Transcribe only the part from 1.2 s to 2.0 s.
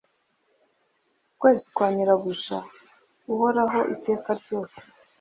Ukwezi kwa